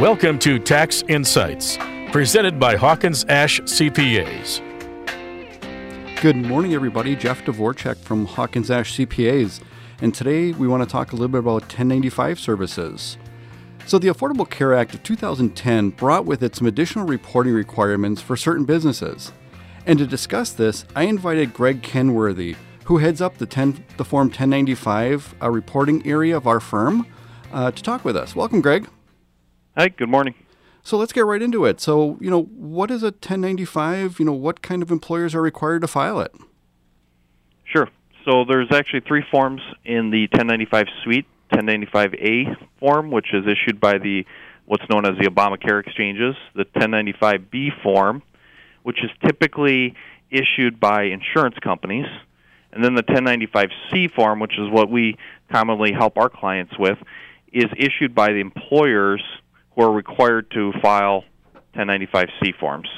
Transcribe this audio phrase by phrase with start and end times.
[0.00, 1.76] Welcome to Tax Insights,
[2.10, 4.62] presented by Hawkins Ash CPAs.
[6.22, 7.14] Good morning, everybody.
[7.14, 9.60] Jeff Dvorak from Hawkins Ash CPAs.
[10.00, 13.18] And today we want to talk a little bit about 1095 services.
[13.84, 18.38] So, the Affordable Care Act of 2010 brought with it some additional reporting requirements for
[18.38, 19.32] certain businesses.
[19.84, 24.28] And to discuss this, I invited Greg Kenworthy, who heads up the, 10, the Form
[24.28, 27.06] 1095 uh, reporting area of our firm,
[27.52, 28.34] uh, to talk with us.
[28.34, 28.88] Welcome, Greg.
[29.80, 30.34] Hi, good morning.
[30.82, 31.80] So let's get right into it.
[31.80, 34.18] So, you know, what is a 1095?
[34.18, 36.34] You know, what kind of employers are required to file it?
[37.64, 37.88] Sure.
[38.26, 41.26] So there's actually three forms in the 1095 suite.
[41.54, 44.26] 1095A form, which is issued by the
[44.66, 48.22] what's known as the Obamacare exchanges, the 1095B form,
[48.82, 49.94] which is typically
[50.30, 52.06] issued by insurance companies,
[52.74, 55.16] and then the 1095C form, which is what we
[55.50, 56.98] commonly help our clients with,
[57.50, 59.22] is issued by the employers
[59.74, 61.24] who are required to file
[61.74, 62.88] 1095C forms.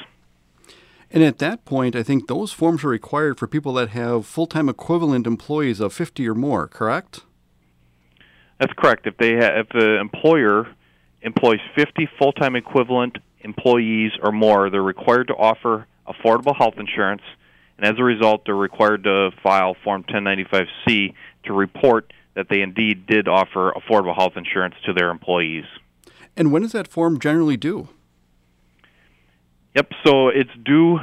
[1.11, 4.47] And at that point, I think those forms are required for people that have full
[4.47, 7.21] time equivalent employees of 50 or more, correct?
[8.59, 9.05] That's correct.
[9.07, 10.67] If they ha- if the employer
[11.21, 17.21] employs 50 full-time equivalent employees or more, they're required to offer affordable health insurance,
[17.77, 21.13] and as a result, they're required to file Form 1095C
[21.45, 25.65] to report that they indeed did offer affordable health insurance to their employees.
[26.35, 27.89] And when does that form generally due?
[29.75, 30.99] Yep, so it's due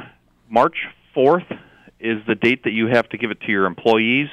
[0.49, 0.77] March
[1.15, 1.59] 4th
[1.99, 4.29] is the date that you have to give it to your employees.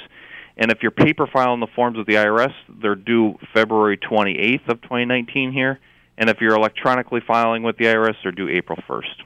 [0.56, 4.82] And if you're paper filing the forms with the IRS, they're due February 28th of
[4.82, 5.78] 2019 here.
[6.16, 9.22] And if you're electronically filing with the IRS, they're due April 1st.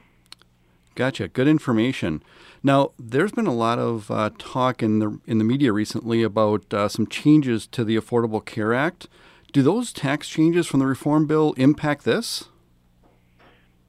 [0.95, 1.27] Gotcha.
[1.27, 2.21] Good information.
[2.61, 6.71] Now, there's been a lot of uh, talk in the in the media recently about
[6.71, 9.07] uh, some changes to the Affordable Care Act.
[9.53, 12.45] Do those tax changes from the reform bill impact this?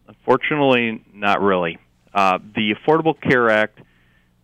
[0.06, 1.78] Unfortunately, not really.
[2.12, 3.80] Uh, the Affordable Care Act,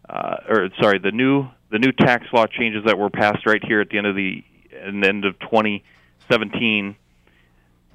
[0.08, 3.82] uh, or sorry, the new the new tax law changes that were passed right here
[3.82, 4.42] at the end of the,
[4.72, 6.97] the end of 2017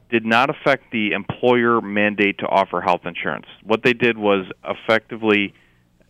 [0.09, 3.47] did not affect the employer mandate to offer health insurance.
[3.63, 5.53] What they did was effectively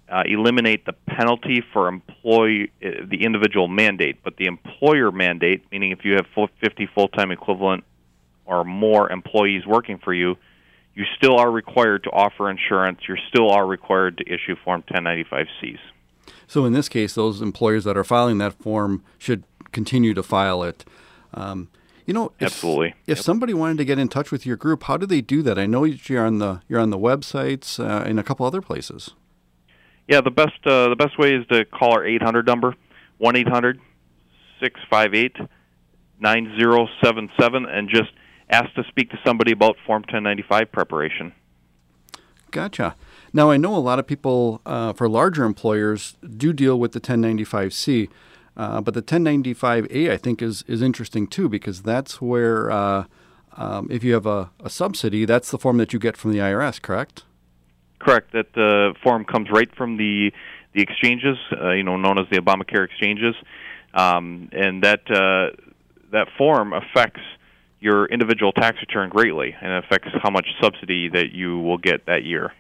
[0.09, 5.91] uh, eliminate the penalty for employee uh, the individual mandate, but the employer mandate, meaning
[5.91, 7.83] if you have full, 50 full-time equivalent
[8.45, 10.35] or more employees working for you,
[10.93, 12.99] you still are required to offer insurance.
[13.07, 15.79] You still are required to issue Form 1095Cs.
[16.47, 20.63] So in this case, those employers that are filing that form should continue to file
[20.63, 20.85] it.
[21.33, 21.69] Um,
[22.05, 22.93] you know, if, absolutely.
[23.07, 23.25] If yep.
[23.25, 25.57] somebody wanted to get in touch with your group, how do they do that?
[25.57, 29.11] I know you're on the you're on the websites uh, and a couple other places.
[30.07, 32.75] Yeah, the best uh, the best way is to call our 800 number,
[33.17, 33.79] one 800
[34.59, 35.38] 658
[36.19, 38.11] 9077, and just
[38.49, 41.33] ask to speak to somebody about Form 1095 preparation.
[42.51, 42.95] Gotcha.
[43.33, 47.01] Now, I know a lot of people uh, for larger employers do deal with the
[47.01, 48.09] 1095C,
[48.55, 53.05] uh, but the 1095A I think is is interesting too because that's where uh,
[53.57, 56.39] um, if you have a, a, subsidy, that's the form that you get from the
[56.39, 57.23] IRS, correct?
[58.05, 58.33] Correct.
[58.33, 60.31] That the form comes right from the
[60.73, 63.33] the exchanges, uh, you know, known as the Obamacare exchanges,
[63.95, 65.55] um, and that uh,
[66.11, 67.21] that form affects
[67.79, 72.23] your individual tax return greatly and affects how much subsidy that you will get that
[72.23, 72.53] year.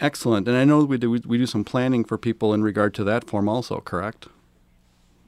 [0.00, 0.48] Excellent.
[0.48, 3.28] And I know we do we do some planning for people in regard to that
[3.28, 4.28] form also, correct?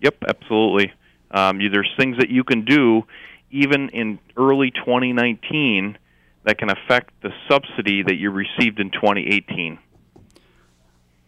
[0.01, 0.93] Yep, absolutely.
[1.33, 3.03] Um, there's things that you can do
[3.51, 5.99] even in early 2019
[6.45, 9.79] that can affect the subsidy that you received in 2018.